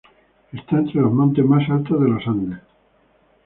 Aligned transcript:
Está 0.51 0.79
entre 0.79 0.99
los 0.99 1.13
montes 1.13 1.45
más 1.45 1.69
altos 1.69 2.01
de 2.01 2.09
los 2.09 2.25
Andes. 2.27 2.59